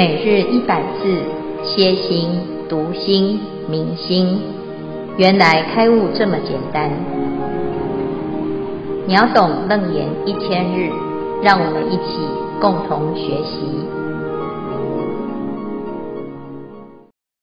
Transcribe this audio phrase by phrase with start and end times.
[0.00, 1.04] 每日一百字，
[1.62, 2.30] 歇心、
[2.70, 4.40] 读心、明心，
[5.18, 6.90] 原来开悟这么简单。
[9.06, 10.88] 秒懂楞严一千日，
[11.42, 12.16] 让我们一起
[12.62, 13.60] 共同学习。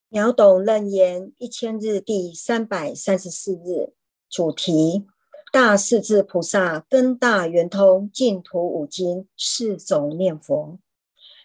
[0.08, 3.92] 秒懂楞严一千日第三百三十四日，
[4.28, 5.06] 主题：
[5.52, 10.80] 大势至菩萨根大圆通净土五经四种念佛。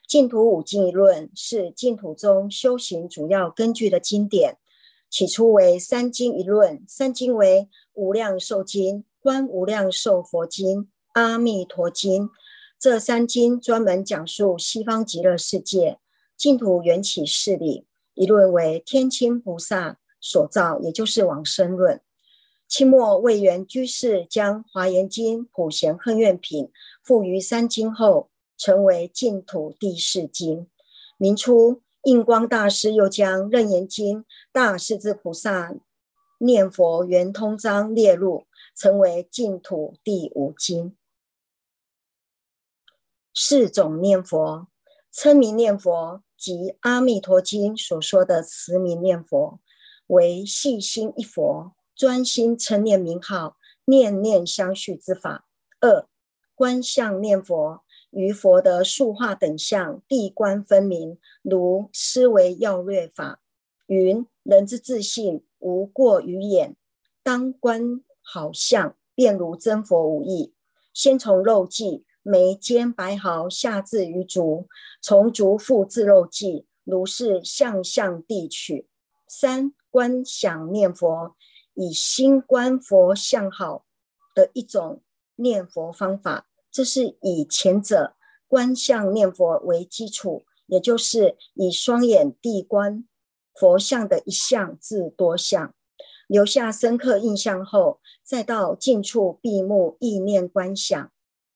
[0.07, 4.57] 净土五经一论是净土宗修行主要根据的经典。
[5.09, 12.29] 起初为三经一论，三经为无量寿经、观无量寿佛经、阿弥陀经。
[12.79, 15.99] 这三经专门讲述西方极乐世界
[16.35, 17.85] 净土缘起事理。
[18.13, 22.01] 一论为天亲菩萨所造，也就是往生论。
[22.67, 26.71] 清末魏源居士将华严经普贤恨愿品
[27.03, 28.29] 附于三经后。
[28.63, 30.69] 成为净土第四经。
[31.17, 34.21] 明初，印光大师又将《楞严经》
[34.53, 35.75] 大势至菩萨
[36.37, 40.95] 念佛圆通章列入，成为净土第五经。
[43.33, 44.67] 四种念佛，
[45.11, 49.59] 称名念佛即《阿弥陀经》所说的持名念佛，
[50.07, 55.49] 为细心一佛，专心称念名号，念念相续之法。
[55.81, 56.07] 二、
[56.55, 57.82] 观相念佛。
[58.13, 63.41] 于佛的树化等相，地观分明，如思维要略法。
[63.87, 66.75] 云：人之自信无过于眼，
[67.21, 70.53] 当观好相，便如真佛无异。
[70.93, 74.67] 先从肉际，眉间白毫，下至于足，
[75.01, 78.87] 从足复至肉际，如是相相谛取。
[79.27, 81.35] 三观想念佛，
[81.73, 83.85] 以心观佛相好
[84.35, 85.01] 的一种
[85.35, 86.47] 念佛方法。
[86.73, 88.15] 这是以前者
[88.47, 93.07] 观相念佛为基础，也就是以双眼地观
[93.53, 95.75] 佛像的一相至多相，
[96.27, 101.11] 留下深刻印象后，再到近处闭目意念观想。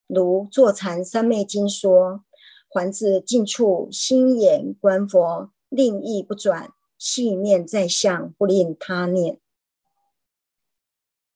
[0.06, 2.24] 如《坐禅三昧经》说
[2.70, 9.40] ：“还至近处心眼观佛，令意不转，系念在相，不令他念。”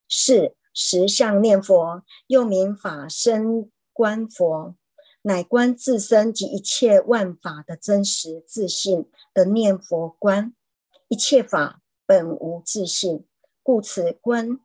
[0.08, 3.72] 是实相念佛，又名法身。
[3.94, 4.74] 观佛，
[5.22, 10.56] 乃观自身及一切万法的真实自性的念佛观。
[11.09, 13.26] 一切法本无自性，
[13.62, 14.59] 故此观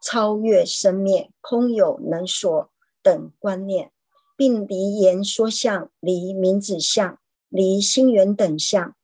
[0.00, 3.92] 超越生灭、空有能所等观念，
[4.36, 7.20] 并离言说相、离名字相、
[7.50, 8.96] 离心缘等相，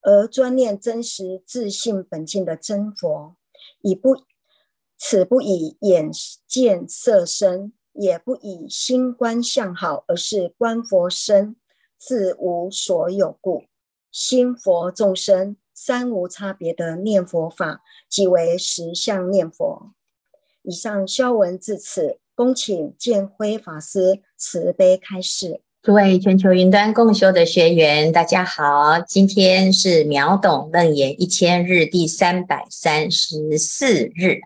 [0.00, 3.36] 而专念真实自性本净的真佛。
[3.82, 4.16] 以不
[4.98, 6.10] 此不以眼
[6.46, 7.72] 见色身。
[8.00, 11.56] 也不以心观相好，而是观佛身
[11.98, 13.64] 自无所有故，
[14.12, 19.90] 心佛众生三无差别的念佛法，即为实相念佛。
[20.62, 25.62] 以上消文至此，恭请见辉法师慈悲开示。
[25.82, 34.42] 诸位全球云端共修的学员，大家好，今天是秒懂楞严一千日第三百三十四日。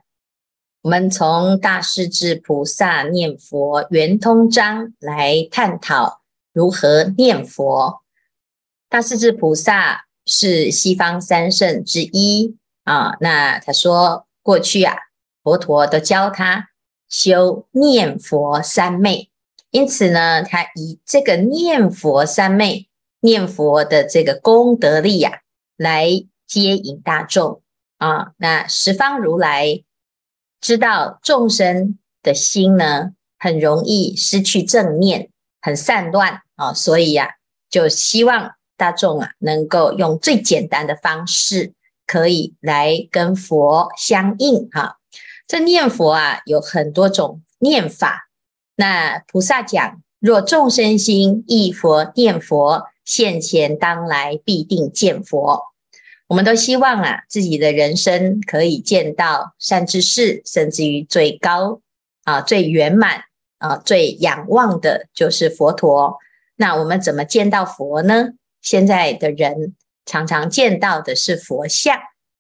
[0.83, 6.23] 我们从大势至菩萨念佛圆通章来探讨
[6.53, 8.03] 如何念佛。
[8.89, 13.17] 大势至菩萨是西方三圣之一啊。
[13.21, 14.97] 那他说，过去啊，
[15.45, 16.71] 佛陀都教他
[17.09, 19.31] 修念佛三昧，
[19.71, 22.89] 因此呢，他以这个念佛三昧、
[23.21, 25.39] 念佛的这个功德力呀、啊，
[25.77, 26.09] 来
[26.49, 27.63] 接引大众
[27.99, 28.33] 啊。
[28.39, 29.85] 那十方如来。
[30.63, 35.29] 知道众生的心呢，很容易失去正念，
[35.61, 37.31] 很散乱啊，所以呀、啊，
[37.69, 41.75] 就希望大众啊，能够用最简单的方式，
[42.07, 44.99] 可以来跟佛相应哈。
[45.49, 48.29] 这念佛啊，有很多种念法。
[48.77, 55.72] 那菩萨讲，若众生心忆佛念佛，现前当来必定见佛。
[56.33, 61.83] 我们都希望啊，自己的人生可以见到善知识，甚至于最高
[62.25, 63.25] 啊、最圆满
[63.59, 66.17] 啊、最仰望的就是佛陀。
[66.57, 68.31] 那我们怎么见到佛呢？
[68.63, 69.75] 现在的人
[70.07, 71.99] 常常见到的是佛像，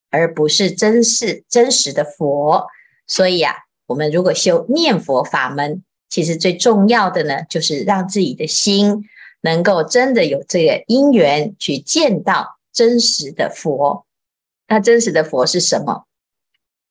[0.08, 2.66] 而不是真实真实的佛。
[3.06, 3.54] 所以啊，
[3.88, 9.04] 我们如果修念佛法门，其实最重要的呢，就是让自己的心
[9.42, 12.56] 能够真的有这个因缘去见到。
[12.72, 14.06] 真实的佛，
[14.66, 16.06] 那真实的佛是什么？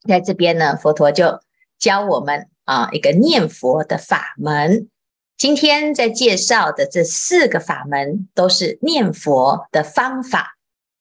[0.07, 1.39] 在这边呢，佛陀就
[1.77, 4.89] 教我们啊一个念佛的法门，
[5.37, 10.57] 今天在介绍的这四个法门，都是念佛的方法。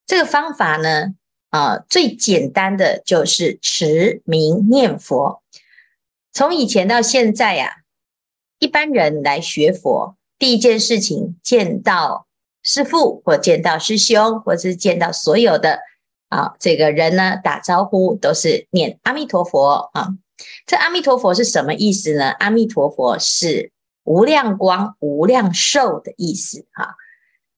[0.07, 1.15] 这个方法呢，
[1.51, 5.43] 啊，最简单的就是持名念佛。
[6.33, 7.77] 从以前到现在呀、啊，
[8.59, 12.27] 一般人来学佛，第一件事情见到
[12.63, 15.79] 师父或见到师兄，或是见到所有的
[16.29, 20.09] 啊这个人呢，打招呼都是念阿弥陀佛啊。
[20.67, 22.31] 这阿弥陀佛是什么意思呢？
[22.39, 23.73] 阿弥陀佛是
[24.05, 26.95] 无量光、无量寿的意思哈。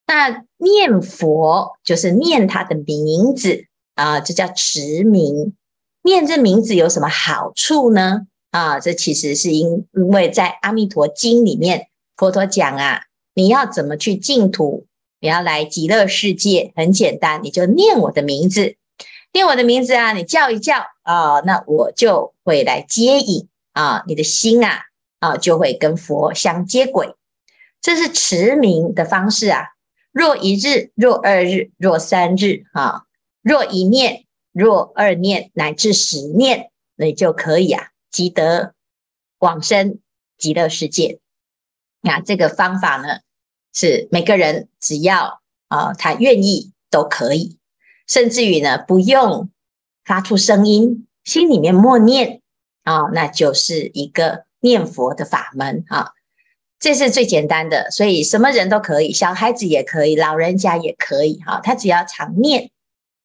[0.06, 5.55] 那念佛就是念他的名字啊，这叫持名。
[6.02, 8.22] 念这名字有什么好处呢？
[8.50, 13.02] 啊，这其实是因因为在《阿弥陀经》里面，佛陀讲啊，
[13.34, 14.87] 你要怎么去净土，
[15.22, 18.76] 你要来极乐世界，很简单，你就念我的名字，
[19.32, 24.80] 念我的名字啊，你叫一叫啊，那我就会来接引啊，你的心啊
[25.20, 27.14] 啊就会跟佛相接轨，
[27.80, 29.69] 这是持名的方式啊。
[30.10, 33.04] 若一日，若二日，若三日，啊，
[33.42, 38.74] 若一念，若二念，乃至十念，你就可以啊，即得
[39.38, 40.00] 往生
[40.36, 41.20] 极乐世界。
[42.00, 43.20] 那这个方法呢，
[43.72, 47.58] 是每个人只要啊，他愿意都可以，
[48.06, 49.50] 甚至于呢，不用
[50.04, 52.40] 发出声音，心里面默念
[52.84, 56.12] 啊，那就是一个念佛的法门啊。
[56.78, 62.70] 这是最简单的，所以什么人都可以，小孩子也可以，老人家也可以，哈，他只要常念，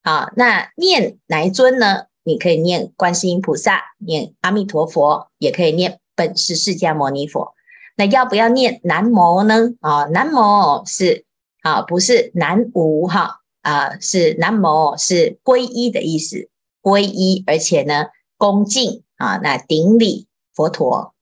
[0.03, 2.05] 啊，那念哪一尊呢？
[2.23, 7.55] 你可以念观世音菩萨，念阿弥陀佛，也可以念本师释迦牟尼佛。
[7.97, 9.71] 那要不要念南无呢？
[9.81, 11.25] 啊，南无是
[11.63, 16.47] 啊，不是南无哈，啊，是南无是皈依的意思，
[16.81, 18.05] 皈依，而且呢，
[18.37, 21.15] 恭敬啊，那顶礼佛陀。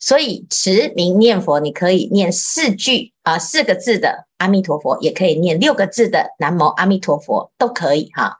[0.00, 8.36] 所以持名念佛，你可以念四句啊，四个字的阿弥陀佛，也可以念六个字的南无阿弥陀佛，都可以哈。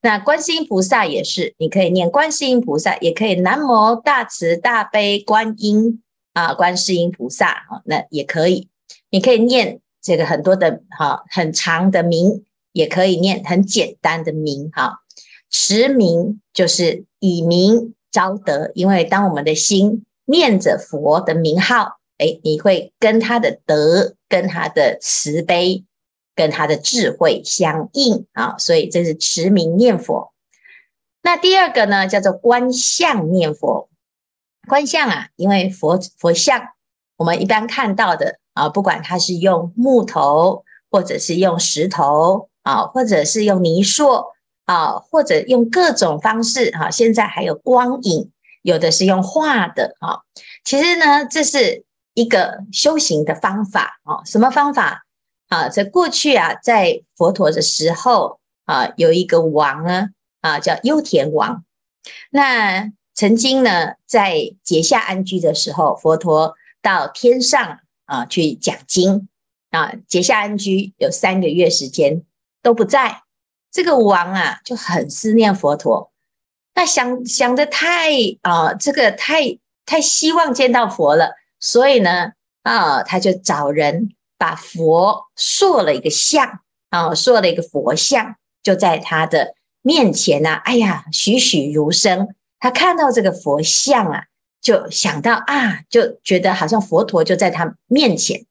[0.00, 6.02] 那观世音菩萨也是，你可以念观世音菩萨，也可以南无大慈大悲观音
[6.32, 8.68] 啊，观世音菩萨啊，那也可以。
[9.10, 15.00] 你可以念这个很多的哈，很长的名，也可以念很简单的名哈。
[15.50, 20.04] 持名就是以名招德，因为当我们的心。
[20.24, 25.84] 念着佛的名号，诶，你会跟他的德、跟他的慈悲、
[26.36, 30.32] 跟他的智慧相应啊，所以这是持名念佛。
[31.22, 33.90] 那第二个呢，叫做观相念佛。
[34.68, 36.60] 观相啊，因为佛佛像，
[37.16, 44.26] 我们一般看到的啊，不管它是用木头，或者是用石头啊，或者是用泥塑
[44.64, 48.30] 啊，或者用各种方式哈，现在还有光影。
[48.62, 50.20] 有的是用画的啊，
[50.64, 51.84] 其实呢，这是
[52.14, 54.22] 一个修行的方法啊。
[54.24, 55.04] 什么方法
[55.48, 55.68] 啊？
[55.68, 60.10] 在过去啊，在佛陀的时候啊，有一个王啊
[60.42, 61.64] 啊，叫优田王。
[62.30, 69.28] 那曾经呢，在结下安居的时候，佛陀到天上啊去讲经
[69.70, 72.22] 啊，结下安居有三个月时间
[72.62, 73.22] 都不在，
[73.70, 76.10] 这个王啊就很思念佛陀。
[76.74, 78.10] 那想想的太
[78.40, 82.32] 啊、这个太太希望见到佛了，所以呢，
[82.62, 90.62] 啊、他就找人把佛塑了一个像啊、塑了一个佛像，就在他的面前呐、啊。
[90.64, 92.34] 哎呀，栩栩如生。
[92.62, 94.24] 他看到这个佛像啊，
[94.60, 98.46] 就想到啊，就觉得好像佛陀就在他面前。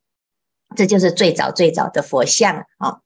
[0.76, 3.00] 这就是最早最早的佛像啊。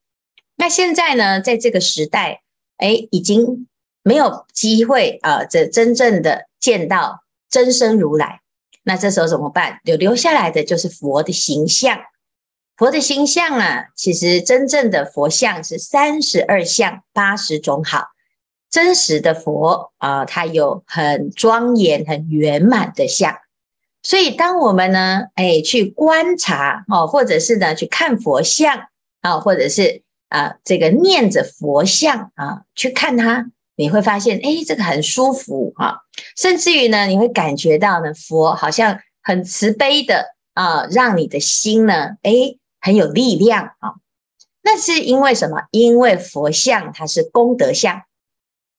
[0.56, 2.42] 那现在呢，在这个时代，
[2.78, 3.68] 哎，已经。
[4.08, 8.42] 没有机会啊，这真正的见到真身如来，
[8.84, 9.80] 那这时候怎么办？
[9.84, 11.98] 留留下来的就是佛的形象。
[12.78, 18.10] 佛的形象啊，其实真正的佛像是三十二相八十种好，
[18.69, 23.36] 真实的佛啊，它有很庄严、很圆满的相。
[24.03, 28.88] 所以，当我们呢，哎，去观察哦，或者是呢，去看佛像
[29.22, 33.51] 啊，或者是啊，这个念着佛像啊，去看它。
[33.77, 36.03] 你会发现，哎，这个很舒服哈，
[36.38, 42.31] 甚至于呢，你会感觉到呢，佛好像很慈悲的啊，让你的心呢，哎，
[42.79, 43.95] 很有力量啊。
[44.63, 45.63] 那是因为什么？
[45.72, 48.03] 因为佛像它是功德像，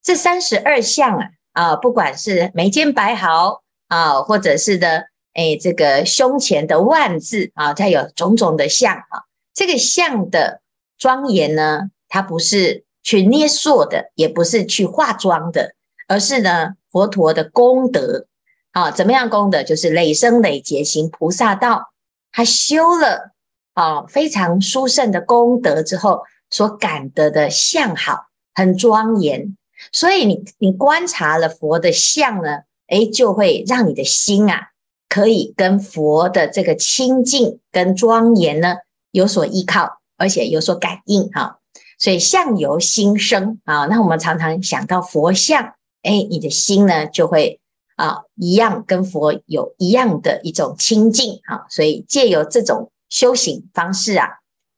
[0.07, 9.27] 这三十二相啊，啊，不管是眉间白毫啊，或者是的，哎，这个胸前的万字啊，它有种种的相啊。
[9.53, 10.61] 这个相的
[10.97, 12.85] 庄严呢，它不是。
[13.09, 15.75] 去捏塑的，也不是去化妆的，
[16.09, 18.27] 而是呢，佛陀的功德
[18.73, 19.63] 啊，怎么样功德？
[19.63, 21.93] 就是累生累劫行菩萨道，
[22.33, 23.31] 他修了
[23.75, 29.57] 啊非常殊胜的功德之后，所感得的相好，很庄严。
[29.93, 34.71] 所以你你观察了佛的相呢，诶，就会让你的心啊，
[35.09, 38.77] 可以跟佛的这个清净跟庄严呢
[39.11, 41.59] 有所依靠，而且有所感应哈。
[41.99, 47.59] 所以相由心生啊，那我们常常想到佛像，诶，你的心呢就会
[47.97, 51.65] 啊一样跟佛有一样的一种清净啊。
[51.71, 54.29] 所以借由这种修行方式啊，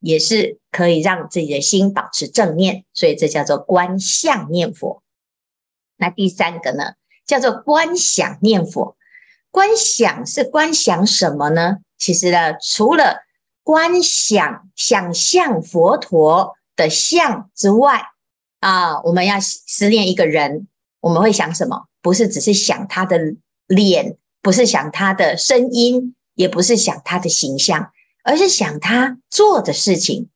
[0.01, 5.03] 也是可以让自己的心保持正念，所以这叫做观相念佛。
[5.97, 6.95] 那第三个呢，
[7.27, 8.97] 叫做观想念佛。
[9.51, 11.79] 观想是观想什么呢？
[11.97, 13.25] 其实呢，除了
[13.65, 18.03] 观想想象佛陀的像之外，
[18.61, 20.69] 啊，我们要思念一个人，
[21.01, 21.87] 我们会想什么？
[22.01, 23.19] 不是只是想他的
[23.67, 27.91] 脸，不是想他的声音，也不是想他的形象，
[28.29, 30.29] 而是想他做的事情。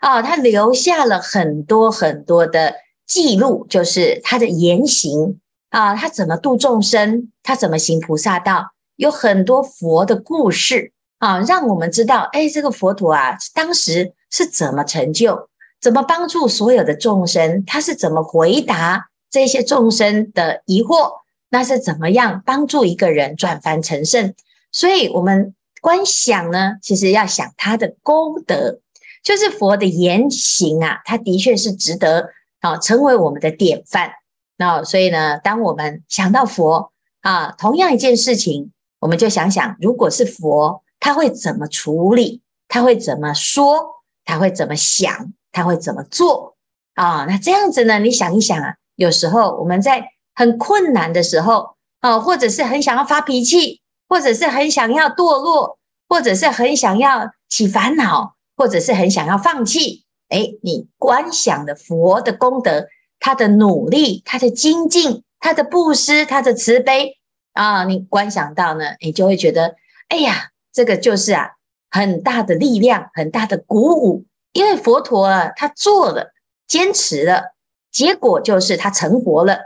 [0.00, 2.74] 啊，他留下了很多很多的。
[3.06, 15.50] 记录就是他的言行啊，他怎么度众生，他怎么行菩萨道，有很多佛的故事啊，让我们知道，哎，这个佛陀啊，当时是怎么成就，
[15.82, 21.10] 怎么帮助所有的众生，他是怎么回答这些众生的疑惑，
[21.50, 24.32] 那是怎么样帮助一个人转凡成圣？
[24.72, 28.80] 所以，我们观想呢，其实要想他的功德，
[29.22, 32.30] 就是佛的言行啊，他的确是值得。
[32.60, 34.10] 啊，成为我们的典范。
[34.56, 42.40] 那所以呢，当我们想到佛啊，同样一件事情，我们就想想，如果是佛，他会怎么处理？
[42.66, 44.02] 他会怎么说？
[44.24, 45.34] 他会怎么想？
[45.52, 46.56] 他会怎么做？
[46.94, 47.98] 啊，那这样子呢？
[47.98, 60.04] 你想一想啊，有时候我们在很困难的时候，啊，或者是很想要发脾气，或者是很想要堕落，或者是很想要起烦恼，或者是很想要放弃。
[60.28, 62.88] 哎，你观想的佛的功德，
[63.20, 67.18] 他的努力，他的精进，他的布施，他的慈悲
[67.52, 69.76] 啊，你观想到呢，你就会觉得，
[70.08, 71.52] 哎呀，这个就是啊，
[71.90, 76.32] 很大的力量，很大的鼓舞，因为佛陀啊，他做了，
[76.66, 77.54] 坚持了，
[77.92, 79.58] 结果就是他成佛了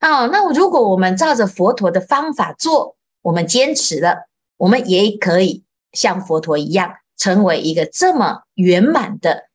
[0.00, 0.26] 啊。
[0.26, 4.28] 那如果我们照着佛陀的方法做，我们坚持了，
[4.58, 9.48] 我们也可以像佛陀一样，成为一个这么圆满的。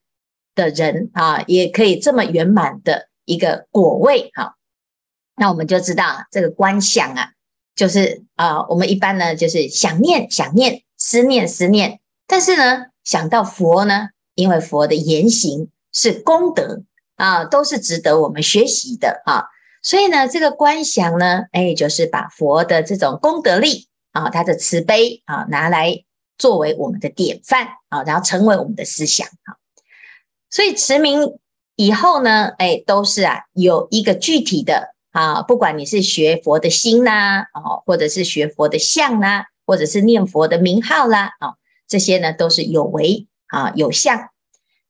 [0.56, 4.56] 的人啊，也可以这么圆满的一个果位哈。
[5.38, 7.32] 那我们就知道这个观想啊，
[7.76, 12.02] 就是啊，我们一般呢就是想念、想念、思念、思念。
[12.28, 16.84] 但是呢，想到佛呢，因为佛的言行是功德
[17.16, 19.46] 啊，都是值得我们学习的啊。
[19.82, 26.04] 所以呢，这个观想呢，哎，就是把佛的这种功德力啊，他的慈悲啊，拿来
[26.38, 29.56] 作为我们的典范啊，然后成为我们的思想啊。
[30.50, 31.38] 所以持名
[31.76, 41.54] 以后呢，哎，都是啊，有一个具体的啊，不管你是学佛的心呐，哦，或者是学佛的相呐，或者是念佛的名号啦，啊，
[41.88, 44.30] 这些呢都是有为啊有相。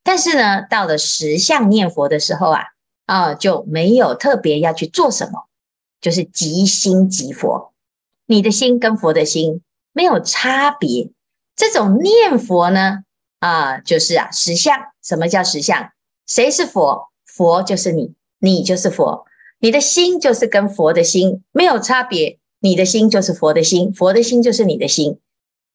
[0.01, 2.63] 但是呢，到了实相念佛的时候啊，
[3.09, 5.47] 啊，就没有特别要去做什么，
[5.99, 7.73] 就是即心即佛，
[8.27, 9.63] 你的心跟佛的心
[9.93, 11.09] 没有差别。
[11.55, 12.99] 这种念佛呢，
[13.39, 14.77] 啊，就是啊实相。
[15.03, 15.89] 什么叫实相？
[16.27, 17.09] 谁是佛？
[17.25, 19.25] 佛就是你，你就是佛，
[19.59, 25.19] 你的心就是跟佛的心没有差别，你的心就是佛的心，佛的心就是你的心。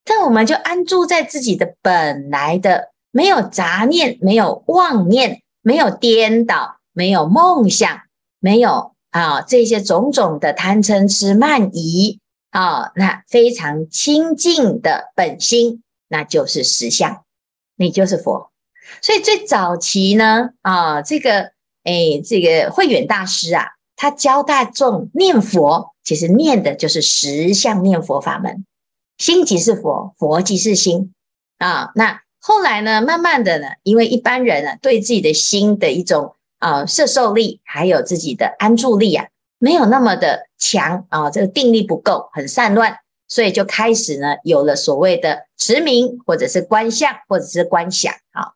[0.04, 8.00] 但我们就安住在自己的本来的，没有杂念，没有妄念，没有颠倒，没有梦想，
[8.40, 12.20] 没有啊这些种种的贪嗔痴慢疑
[12.50, 17.24] 啊，那非常清净的本心，那就是实相，
[17.76, 18.50] 你就是佛。
[19.02, 28.64] 所以最早期呢，啊，这个，哎，这个慧远大师啊，他教大众念佛，其实念的就是实相念佛法门，
[29.18, 31.12] 心即是佛，佛即是心
[31.58, 31.90] 啊。
[31.94, 39.26] 那后来呢，慢慢的呢，因为一般人啊，对自己的心的一种啊摄受力，还有自己的安住力啊，
[39.58, 48.52] 没有那么的强啊，这个定力不够，很散乱，所以就开始呢，有了所谓的持名，或者是观相，或者是观想啊。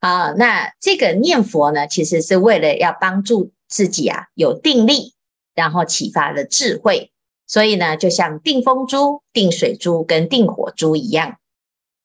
[0.00, 5.14] 啊，那这个念佛呢，其实是为了要帮助自己啊有定力，
[5.54, 7.10] 然后启发了智慧。
[7.46, 11.36] 所以呢，就像定风珠、定水珠跟定火珠一样。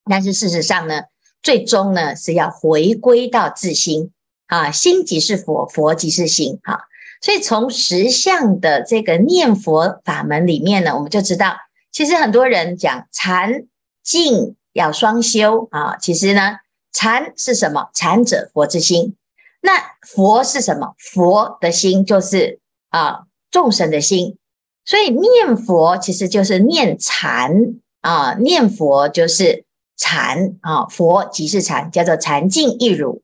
[0.09, 1.03] 但是事实上呢，
[1.41, 4.11] 最终呢是要回归到自心
[4.47, 6.59] 啊，心即是佛，佛即是心。
[6.63, 6.79] 哈、啊，
[7.21, 11.55] 所以从实相的这个念佛法门里面呢，我们就知道，
[11.91, 13.65] 其实很多人讲禅、
[14.03, 15.97] 静、要双修啊。
[15.97, 16.57] 其实呢，
[16.91, 17.89] 禅是什么？
[17.93, 19.15] 禅者佛之心。
[19.61, 20.95] 那佛是什么？
[20.97, 24.37] 佛的心就是啊众生的心。
[24.85, 27.51] 所以念佛其实就是念禅
[27.99, 29.65] 啊，念佛就是
[29.97, 33.21] 禅啊，佛即是禅，叫做禅静一如。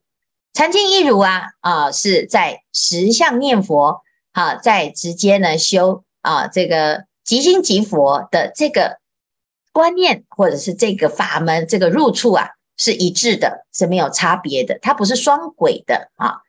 [0.54, 8.98] 禅净一如啊啊，是在实相念佛啊，在直接呢修啊这个即心即佛的这个
[9.72, 16.42] 观念，或者是这个法门，这个入处啊是一致的，是没有差别的，它不是双轨的啊。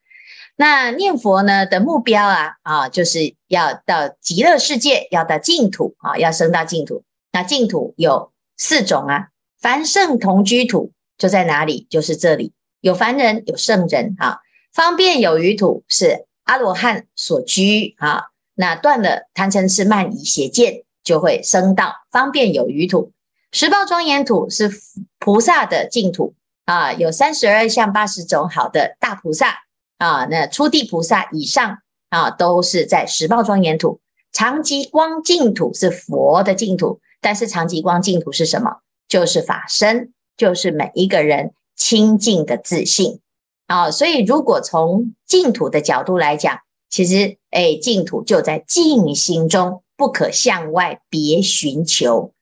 [0.56, 7.04] 那念佛呢的目标啊啊，就是要到极乐世界，要到净土啊，要升到净土。
[7.32, 11.88] 那净土有四种啊，凡圣同居土就在哪里？
[11.90, 14.40] 就是这里，有凡人，有圣人啊。
[14.74, 18.26] 方便有余土是阿罗汉所居啊。
[18.54, 23.12] 那断了贪嗔痴慢疑邪见，就会升到方便有余土。
[23.52, 24.72] 十报庄严土是
[25.20, 29.60] 菩萨的净土啊，有三十二相八十种好的大菩萨。
[29.98, 31.78] 啊，那初地菩萨以上
[32.10, 34.02] 啊，都是在十报庄严土。
[34.34, 38.82] 长吉光净土是佛的净土，但是长吉光净土是什么？
[39.08, 43.20] 就是法身，就是每一个人清净的自信
[43.68, 43.92] 啊。
[43.92, 52.34] 所以，如果从净土的角度来讲，其实哎，净土就在净心中，不可向外别寻求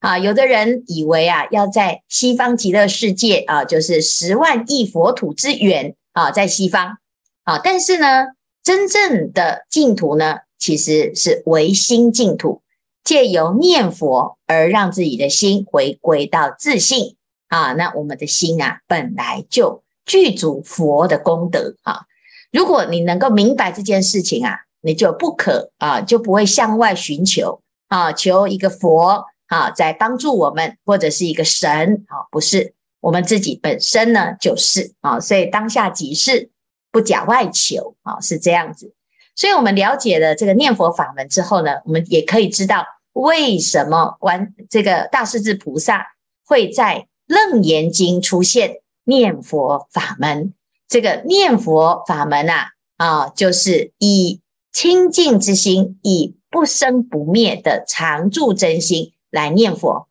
[0.00, 0.18] 啊。
[0.18, 6.98] 有的人以为啊，要在西方极乐世界啊，就是十万亿佛土之远啊，在西方。
[7.44, 8.26] 啊，但是呢，
[8.62, 12.62] 真正的净土呢，其实是唯心净土，
[13.02, 17.16] 借由念佛而让自己的心回归到自信
[17.50, 17.74] 啊。
[17.74, 22.06] 那我们的心啊，本来就具足佛的功德啊。
[22.50, 36.50] 如果你能够明白这件事情啊，你就不可啊，就不会向外寻求啊，求一个佛啊，在帮助我们，或者是一个神啊，不是我们自己本身呢，就是啊，所以当下即是。
[36.92, 38.92] 不假外求啊，是这样子。
[39.36, 46.04] 所以，我们了解了这个念佛法门之后呢，我们也可以知道为什么观这个大势至菩萨
[46.44, 50.52] 会在楞严经出现念佛法门。
[50.88, 54.40] 这个念佛法门啊，啊，就是以
[54.72, 60.08] 清净之心，以不生不灭的常住真心来念佛。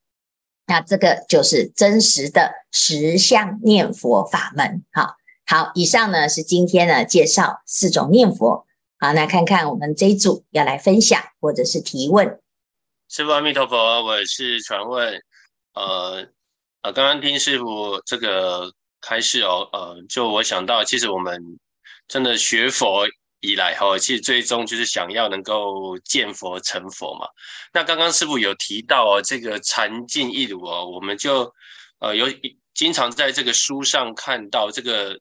[0.65, 4.85] 那这个就是真实的实相念佛法门。
[4.93, 5.17] 好。
[5.45, 8.67] 好，以上呢是今天呢介绍四种念佛。
[8.99, 12.39] 好，那看看我们这一组要来分享或者是提问。
[13.09, 15.23] 师父阿弥陀佛，我是传问。
[15.73, 16.27] 呃
[16.81, 21.41] 呃，刚刚听师傅这个开示哦，呃，就我想到，其实我们
[22.07, 23.07] 真的学佛
[23.39, 27.27] 以来哈，其实最终就是想要能够见佛成佛嘛。
[27.73, 31.53] 那刚刚师傅有提到哦，这个禅净一如哦，我们就
[31.99, 32.27] 呃有
[32.73, 35.19] 经常在这个书上看到这个。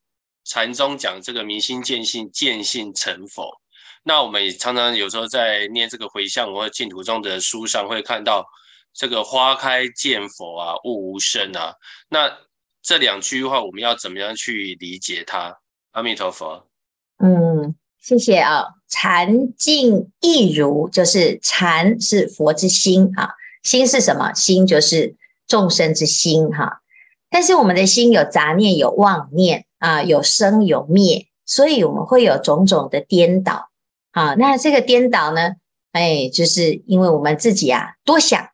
[0.51, 3.51] 禅宗讲这个明心见性，见性成佛。
[4.03, 8.43] 那我们也常常有时候在念这个回向或净土中的书上会看到
[8.93, 11.75] 这个花开见佛啊，悟无生啊。
[12.09, 12.31] 那
[12.83, 15.59] 这两句话我们要怎么样去理解它？
[15.93, 16.67] 阿弥陀佛。
[17.19, 18.65] 嗯，谢谢啊。
[18.89, 23.31] 禅净一如，就是禅是佛之心啊，
[23.63, 24.33] 心是什么？
[24.35, 26.81] 心就是众生之心哈。
[27.31, 29.65] 但是我们的心有杂念，有妄念。
[29.79, 33.71] 啊，有生有灭，所以我们会有种种的颠倒
[34.11, 34.35] 啊。
[34.35, 35.53] 那这个颠倒呢，
[35.93, 38.49] 哎，就是因为我们自己啊多想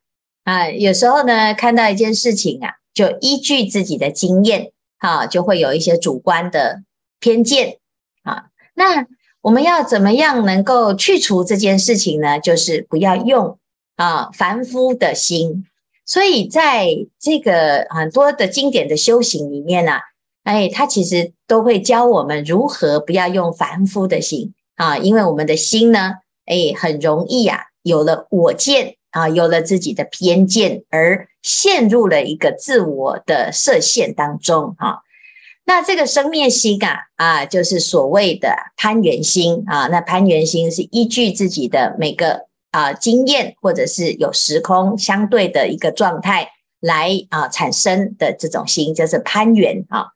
[0.45, 6.83] 啊，有时候呢看到一件事情啊，就依据自己的经验啊，就会有一些主观的
[7.19, 7.79] 偏见
[8.23, 8.45] 啊。
[8.75, 9.07] 那
[9.41, 12.39] 我们要怎么样能够去除这件事情呢？
[12.39, 13.59] 就是不要用
[13.97, 15.67] 啊凡夫的心。
[16.07, 20.01] 所以在这个很多的经典的修行里面呢、啊。
[20.45, 34.99] 哎，他其实都会教我们如何不要用凡夫的心啊，因为我们的心呢，哎，很容易啊，有了我见啊，有了自己的偏见，而陷入了一个自我的设限当中啊。
[35.65, 39.87] 那这个生灭心啊，啊，就是所谓的攀缘心啊。
[39.87, 46.51] 那攀缘心是依据自己的每个啊经验，或者是有时空相对的一个状态
[46.81, 50.09] 来啊产生的这种心，就是攀缘啊。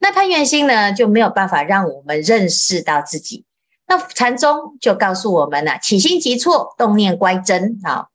[0.00, 3.44] 那攀缘心呢，就没有办法让我们认识到自己。
[3.86, 8.06] 那禅宗就告诉我们了：起心即错，动念乖真啊。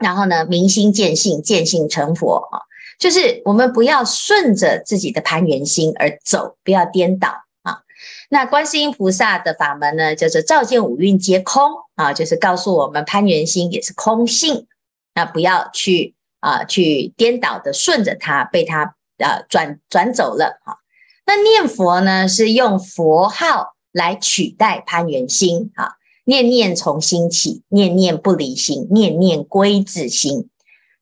[0.00, 2.60] 然后呢，明心见性，见性成佛啊。
[2.98, 7.28] 就是我们不要顺着自己的攀缘心而走，不要颠倒
[7.62, 7.80] 啊。
[8.28, 14.66] 那观世音菩萨的法门呢，就是照见五蕴皆空啊，就是告诉我们攀缘心也是空性。
[15.14, 20.76] 那不要去啊去颠倒的顺着它，被它啊转转走了啊。
[21.24, 25.94] 那念佛呢，是用佛号来取代攀缘心啊，
[26.30, 30.48] 念念从心起，念念不离心，念念归自心。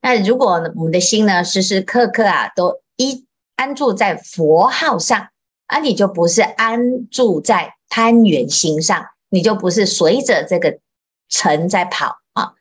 [0.01, 5.27] 那如果我们的心呢，时时刻刻啊都一安住在佛号上
[5.67, 10.79] 啊，你就不是安住在攀缘心上，你就不是随着这个
[11.29, 12.53] 尘在跑啊。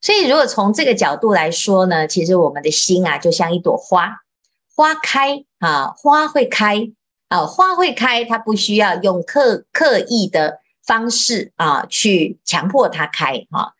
[0.00, 4.20] 所以，如果从这个角度来说呢，其实我们的心啊，就像一朵花，
[4.76, 6.92] 花开啊，花会开
[7.26, 13.74] 啊，花会开，它不需要用刻刻意的方式啊去强迫它开哈。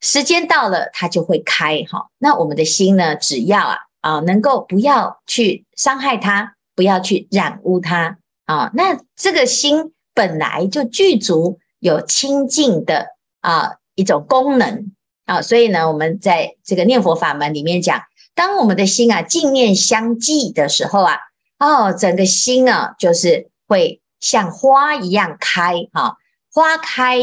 [0.00, 2.10] 时间到了，它就会开哈。
[2.18, 13.08] 那我们的心呢，只要啊啊，能够不要去伤害它，不要去染污它啊，那这个心本来就具足有清净的
[13.40, 14.92] 啊一种功能。
[15.24, 18.02] 啊，所以呢，我们在这个念佛法门里面讲，
[18.36, 21.18] 当我们的心啊净念相继的时候啊，
[21.58, 26.16] 哦，整个心啊就是会像花一样开哈，
[26.52, 27.18] 花开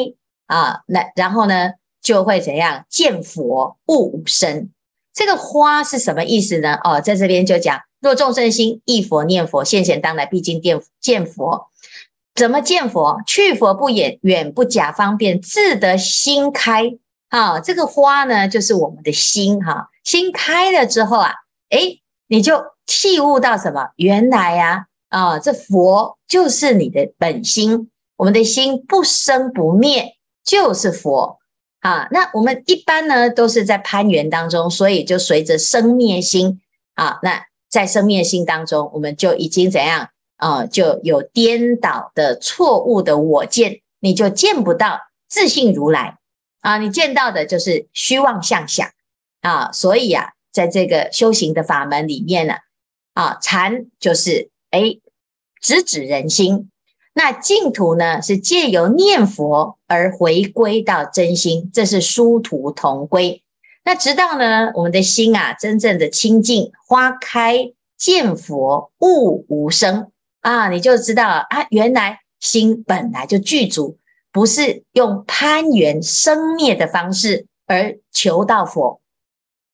[0.48, 4.72] 啊，那然后呢就会怎样见佛悟无生。
[5.14, 6.80] 这个花是什么意思呢？
[6.84, 11.70] 哦，在这边就讲，若众生心忆佛念佛，现前当来必经见见佛。
[12.36, 13.22] 怎么见佛？
[13.28, 16.98] 去佛不远，远不假方便，自得心开。
[17.30, 19.90] 啊，这个花呢，就是我们的心哈。
[20.04, 21.32] 心开了之后啊，
[21.70, 23.90] 诶，你就体悟到什么？
[23.98, 27.92] 原来呀，啊，啊这佛就是你的本心。
[28.16, 31.40] 我们的心不生不灭，就是佛
[31.82, 32.08] 啊。
[32.12, 36.62] 那我们一般呢，都是在攀缘当中，所以就随着生灭心
[36.94, 37.20] 啊。
[37.24, 40.66] 那在生灭心当中，我们就已经怎样啊？
[40.66, 46.18] 就有颠倒的错误的我见，你就见不到自信如来。
[46.62, 48.90] 啊，你见到的就是虚妄相想
[49.42, 52.54] 啊，所以啊，在这个修行的法门里面呢，
[53.16, 55.02] 啊，禅就是诶
[55.64, 56.70] 直指人心，
[57.14, 63.42] 那净土呢是借由念佛而回归到真心，这是殊途同归。
[63.84, 73.98] 那直到呢，我们的心啊，真正的清净，花开见佛悟无生啊，你就知道啊，原来心本来就具足。
[74.34, 79.00] 不是用攀缘生灭的方式而求到佛，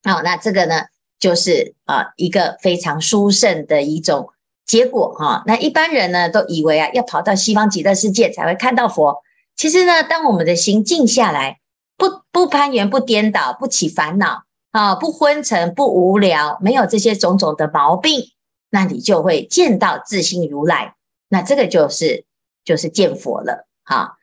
[0.04, 0.82] 好，那这个呢，
[1.17, 4.32] 就是啊一个非常殊胜的一种
[4.69, 5.41] 结果哈。
[5.47, 9.23] 那一般人呢都以为啊要跑到西方极乐世界才会看到佛，
[9.55, 11.60] 其实呢，当我们的心静下来，
[11.97, 18.21] 不不攀缘，不颠倒，不起烦恼啊，不昏沉，不无聊，没有这些种种的毛病，
[18.69, 20.93] 那你就会见到自性如来，
[21.29, 22.25] 那这个就是
[22.63, 24.17] 就是见佛了哈。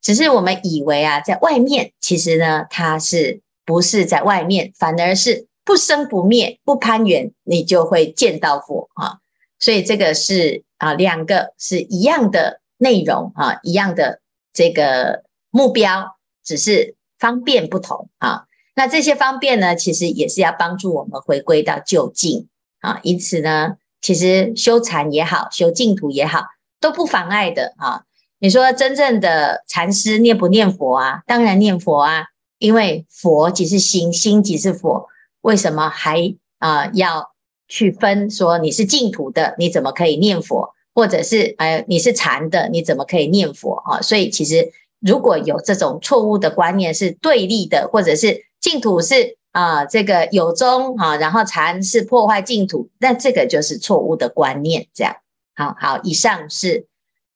[0.00, 9.21] 只是我们以为啊，在外面，其实呢，它是不是在外面，反而是不生不灭、不攀缘，你就会见到佛啊。
[9.62, 14.20] 所以这个是啊，两个是一样的内容啊，一样的
[14.52, 18.46] 这个目标，只是方便不同啊。
[18.74, 22.48] 那这些方便呢，其实也是要帮助我们回归到究竟
[22.80, 22.98] 啊。
[23.04, 26.46] 因此呢，其实修禅也好，修净土也好，
[26.80, 28.02] 都不妨碍的啊。
[28.40, 31.22] 你说真正的禅师念不念佛啊？
[31.24, 32.24] 当然念佛啊，
[32.58, 35.08] 因为佛即是心，心即是佛。
[35.42, 37.31] 为什么还啊、要
[37.72, 40.74] 去分说你是净土的，你怎么可以念佛？
[40.94, 44.02] 或者是呃你是禅的，你怎么可以念佛啊？
[44.02, 54.88] 所以其实如果有这种错误的观念是对立的，或者是净土是啊、呃、这个有宗啊，然后禅是破坏净土，那这个就是错误的观念。
[54.92, 55.16] 这样，
[55.56, 56.86] 好好，以上是。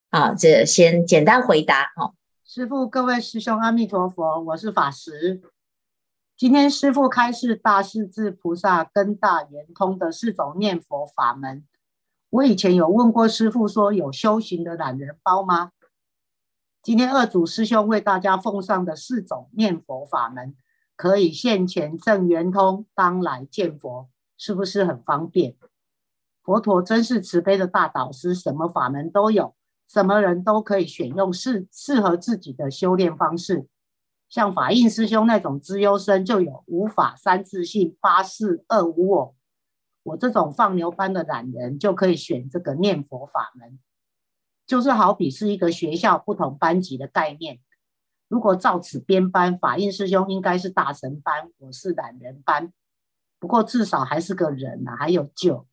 [0.09, 2.13] 啊，这先简单回答哈。
[2.45, 5.41] 师父，各位师兄，阿弥陀佛，我是法师。
[6.37, 11.65] 今天师父开示大势至菩萨跟大圆通的四种念佛法门。
[12.29, 15.71] 我以前有问过师父，说有修行的懒人包吗？
[16.83, 20.55] 今天二祖师兄为大家奉上的四种念佛法门，
[20.95, 25.55] 可以现前证圆通，当来见佛，是不是很方便？
[26.43, 29.55] 佛陀真是慈悲的大导师，什么法门都有。
[29.87, 33.67] 什么人都可以选用适适合自己的修炼方式，
[34.29, 39.35] 像法印师兄那种资优生就有无法三自性八四二无我，
[40.03, 43.79] 我这种放牛班的懒人就可以选这个念佛法门，
[44.65, 47.59] 就是好比是一个学校不同班级的概念。
[48.27, 52.73] 如果照此编班，法印师兄应该是大神班，我是懒人班，
[53.39, 55.65] 不过至少还是个人啊，还有救。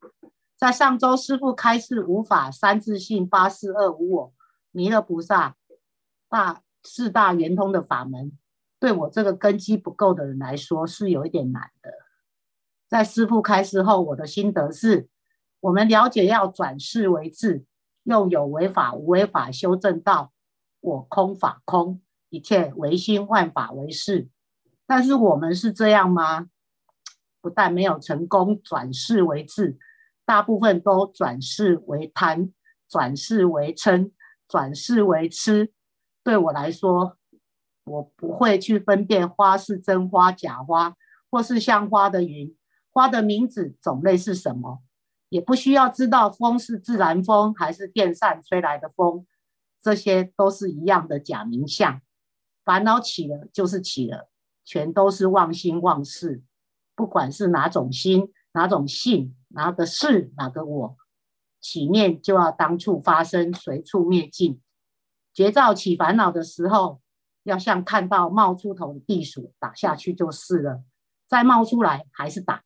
[0.56, 4.32] 在上周，师父开示无法三自性八四二无我，
[4.70, 5.56] 弥勒菩萨
[6.28, 8.30] 大四大圆通的法门，
[8.84, 11.90] 对我这个根基不够的人来说是有一点难的。
[12.86, 15.08] 在师父开示后，我的心得是：
[15.60, 17.64] 我们了解要转世为智，
[18.02, 20.34] 用有为法、无为法修正到
[20.80, 24.28] 我空法空，一切唯心，万法唯识。
[24.86, 26.48] 但是我们是这样吗？
[27.40, 29.78] 不但没有成功转世为智，
[30.26, 32.52] 大部分都转世为贪，
[32.86, 34.12] 转世为嗔，
[34.46, 35.72] 转世为痴。
[36.22, 37.16] 对我来说，
[37.84, 40.96] 我不会去分辨花是真花假花，
[41.30, 42.56] 或是像花的云，
[42.92, 44.82] 花的名字种类是什么，
[45.28, 49.26] 也不需要知道风是自然风还是电扇吹来的风，
[49.80, 52.00] 这些都是一样的假名相。
[52.64, 54.30] 烦恼起了就是起了。
[54.66, 56.42] 全都是妄心妄事，
[56.96, 60.96] 不管是哪种心、哪种性、哪个事、哪个我，
[61.60, 64.58] 起念就要当处发生，随处灭尽。
[65.34, 67.02] 觉照起烦恼的时候，
[67.44, 70.82] 要像看到冒出头的地鼠，打下去就是了。
[71.26, 72.62] 再冒出来还是打。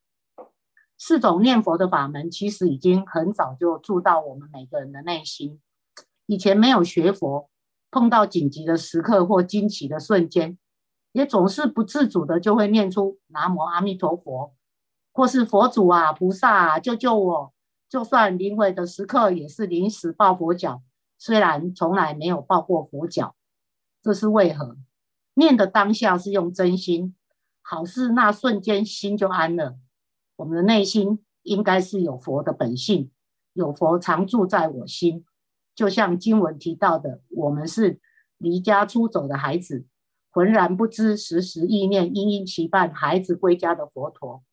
[0.97, 5.61] 四种念佛的法门，其实已经很早就住到我们每个人的内心。
[6.27, 7.49] 以前没有学佛，
[7.91, 10.59] 碰到紧急的时刻或惊奇的瞬间。
[11.13, 14.55] 也总是不自主的就会念出南无阿弥陀佛，
[15.13, 17.53] 或是佛祖啊、菩萨啊，救救我！
[17.89, 20.83] 就算临危的时刻，也是临时抱佛脚，
[21.17, 23.35] 虽然从来没有抱过佛脚，
[24.03, 24.77] 这是为何？
[25.35, 27.15] 念的当下是用真心，
[27.63, 29.79] 好事那瞬间心就安了。
[30.37, 33.11] 我们的内心应该是有佛的本性，
[33.53, 35.25] 有佛常住在我心，
[35.75, 38.01] 就像经文提到的，我们是
[38.37, 39.87] 离家出走的孩子。
[40.31, 44.45] 浑然不知，时时意念，殷殷期盼孩子归家的佛陀。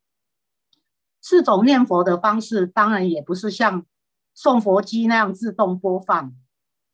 [1.21, 3.85] 四种念佛的方式，当然也不是像
[4.33, 6.35] 送佛机那样自动播放，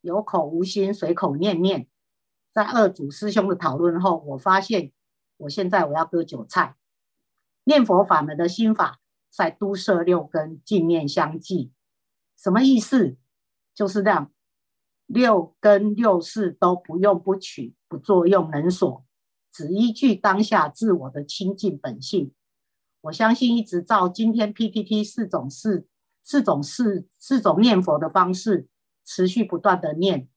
[0.01, 1.87] 有口无心，随口念念。
[2.53, 4.91] 在二祖师兄的讨论后，我发现，
[5.37, 6.75] 我现在我要割韭菜。
[7.63, 11.71] 念佛法门的心法，在都摄六根，净念相继。
[12.37, 13.17] 什么意思？
[13.73, 14.31] 就是让。
[15.07, 19.05] 六根六识都不用不取，不作用能所，
[19.51, 22.33] 只依据当下自我的清净本性。
[23.01, 25.85] 我相信一直照今天 PPT 四种四
[26.23, 28.69] 四种四四种念佛的方式，
[29.03, 30.29] 持续不断的念，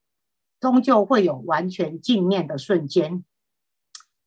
[0.59, 3.23] 终究会有完全净念的瞬间。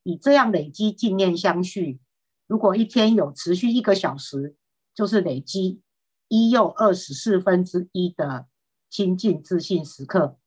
[0.02, 2.00] 以这样累积净念相续，
[2.46, 4.56] 如果一天有持续一个小时，
[4.94, 5.82] 就是累积
[6.28, 8.46] 一又二十四分之一的。
[8.90, 10.38] 清净自信时刻，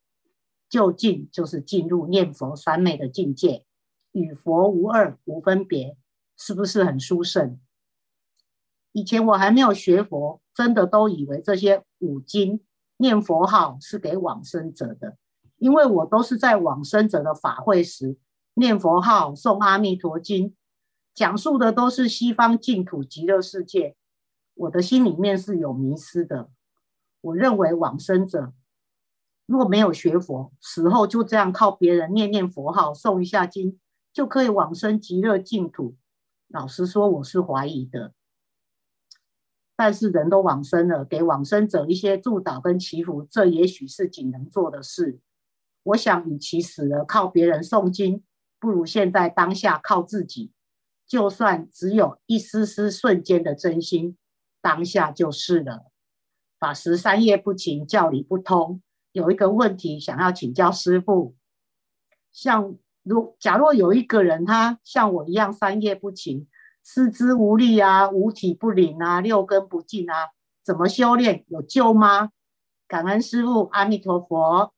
[0.68, 3.68] 究竟就是进入念佛三昧的境界，
[4.14, 5.96] 与佛无二无分别，
[6.36, 7.60] 是不是很殊胜？
[8.94, 12.62] 以前我还没有学佛，真的都以为这些五经
[12.98, 15.20] 念佛号是给往生者的，
[15.62, 18.18] 因为我都是在往生者的法会时
[18.56, 20.56] 念佛号、诵阿弥陀经，
[21.14, 23.96] 讲述的都是西方净土极乐世界，
[24.56, 26.50] 我的心里面是有迷失的。
[27.22, 28.54] 我认为往生者
[29.46, 33.80] 若没有学佛，死后就这样靠别人念念佛号、诵一下经，
[34.12, 35.96] 就可以往生极乐净土。
[36.48, 38.14] 老实说，我是怀疑的。
[39.76, 45.20] 但是人都往生了，给往生者一些祝祷跟祈福，这也许是仅能做的事。
[45.84, 48.24] 我想，与其死了靠别人诵经，
[48.60, 50.52] 不如现在当下靠自己。
[51.08, 54.18] 就算只有一丝丝瞬间的真心，
[54.62, 55.92] 当下就是了。
[56.60, 58.82] 法师三业不勤，教理不通。
[59.12, 61.36] 有一个问题想要请教师父，
[62.32, 66.48] 像如假若有一个人，他像我一样三业不勤，
[66.84, 70.30] 四肢无力啊，五体不灵啊，六根不净啊，
[70.64, 72.30] 怎么修炼有救吗？
[72.88, 74.74] 感恩师父，阿弥陀佛。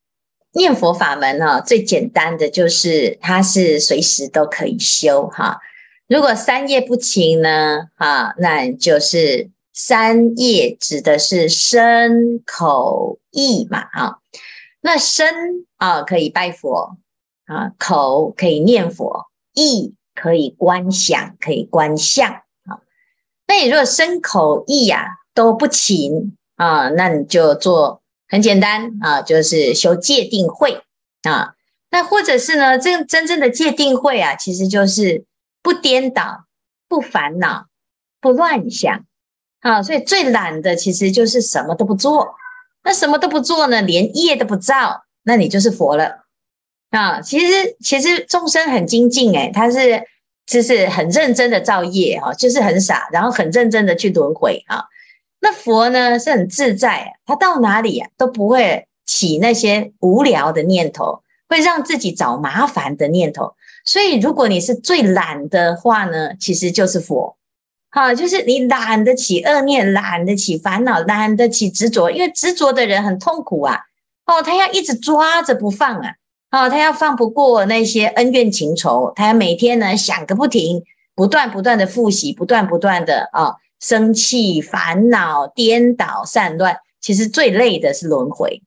[0.54, 5.60] 念佛法门呢，最简单的就是它是随时都可以修哈。
[6.08, 9.50] 如果三业不勤呢，哈，那就是。
[9.76, 14.20] 三业指的是身口意嘛啊，
[14.82, 16.96] 那身啊可以拜佛
[17.48, 22.86] 啊，口可以念佛，意可以观想，可以观相啊。
[23.48, 28.03] 那你如果身口意呀都不勤啊，那你就做
[28.34, 30.82] 很简单啊，就是修戒定慧
[31.22, 31.54] 啊。
[31.92, 35.26] 那或者是呢，这真正的戒定慧啊，其实就是
[35.62, 36.46] 不颠倒、
[36.88, 37.68] 不烦恼、
[38.20, 39.06] 不乱想。
[39.60, 42.34] 啊，所以最懒的其实就是什么都不做。
[42.84, 43.84] 那什么都不做呢？
[43.84, 46.26] 连业都不造，那你就是佛了。
[46.90, 50.04] 啊，其实其实众生很精进诶，他是
[50.48, 54.86] 就是很认真的造业啊，就是很傻，然后很认真的去轮回啊。
[55.44, 63.54] 那佛呢是很自在，他到哪里啊都不会起那些无聊的念头，会让自己找麻烦的念头。
[63.84, 67.36] 所以如果你是最懒的话呢，其实就是佛。
[67.90, 73.82] 好，就是你懒得起恶念，懒得起烦恼，懒得起执着，因为执着的人很痛苦啊。
[74.26, 76.14] 哦，他要一直抓着不放啊。
[76.52, 86.78] 哦，他要放不过那些恩怨情仇，他要每天呢想个不停，不断不断的复习，不断不断的啊、生气、烦恼、颠倒、散乱。
[87.02, 88.62] 其实最累的是轮回，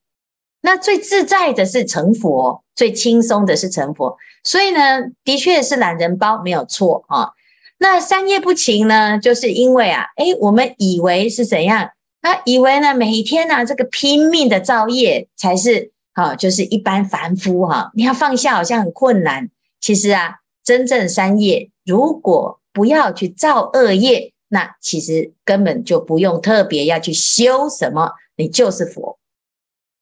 [0.60, 4.18] 那最自在的是成佛，最轻松的是成佛。
[4.44, 7.30] 所以呢，的确是懒人包没有错啊、
[7.78, 11.88] 那三业不勤呢，就是因为啊，诶，我们以为是怎样？
[12.20, 15.92] 啊以为呢，每天呢、啊，这个拼命的造业才是。
[16.12, 19.50] 好，就是一般凡夫哈，你要放下好像很困难。
[19.80, 29.18] 其实啊，真正三业，如果不要去造恶业，那其实根本就不用特别要去修什么，你就是佛。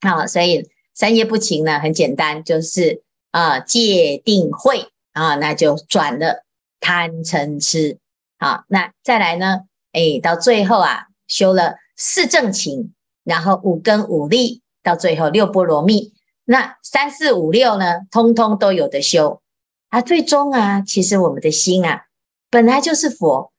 [0.01, 6.45] 好，所以三业不勤呢，很简单，就是啊，戒定慧啊，那就转了
[6.81, 7.99] 贪嗔痴。
[8.39, 14.61] 好，那再来呢，哎，到最后啊，修了四正勤，然后五根五力。
[14.85, 16.13] 到最后六波罗蜜，
[16.45, 19.41] 那三四五六呢，通通都有的修。
[19.89, 22.03] 啊，最终啊，其实我们的心啊，
[22.51, 23.51] 本来就是佛，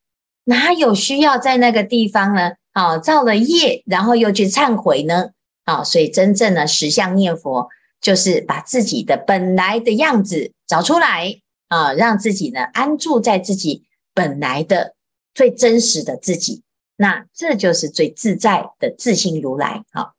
[0.45, 2.53] 哪有需要在那个地方呢？
[2.71, 5.31] 啊，造了业，然后又去忏悔呢？
[5.65, 14.95] 啊，所以真正的实相念佛，就是把自己的本来的样子找出来啊，让自己呢安住在自己本来的
[15.33, 16.63] 最真实的自己，
[16.95, 19.83] 那这就是最自在的自性如来。
[19.91, 20.13] 好。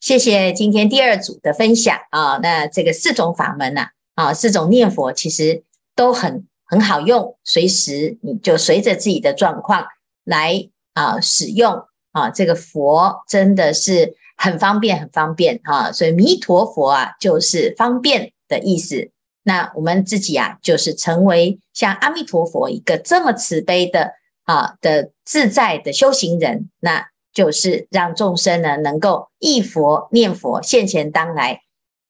[0.00, 9.86] 谢谢今天第二组的分享啊，那这个四种法门呐，啊，四种念佛其实都很很好用，随时你就随着自己的状况
[10.24, 19.10] 来啊使用啊，这个佛真的是很方便，很方便啊，所以弥陀佛啊就是方便的意思。
[19.42, 24.12] 那我们自己啊，就是成为像阿弥陀佛一个这么慈悲的
[24.44, 27.06] 啊的自在的修行人，那。
[27.36, 31.60] 就是让众生呢能够忆佛念佛，现前当来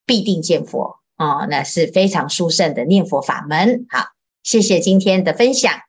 [0.05, 3.87] 必定见佛啊、那是非常殊胜的念佛法门。
[3.89, 4.05] 好，
[4.47, 5.86] 谢谢今天的分享。